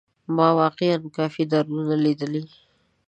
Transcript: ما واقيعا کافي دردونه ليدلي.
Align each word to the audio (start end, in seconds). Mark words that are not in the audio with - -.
ما 0.35 0.47
واقيعا 0.59 0.99
کافي 1.17 1.43
دردونه 1.51 1.93
ليدلي. 2.03 2.43